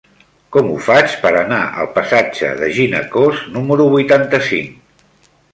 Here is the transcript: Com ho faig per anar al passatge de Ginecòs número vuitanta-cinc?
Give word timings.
Com 0.55 0.69
ho 0.69 0.77
faig 0.85 1.17
per 1.25 1.31
anar 1.41 1.59
al 1.83 1.91
passatge 1.99 2.49
de 2.63 2.71
Ginecòs 2.79 3.45
número 3.59 3.89
vuitanta-cinc? 3.93 5.33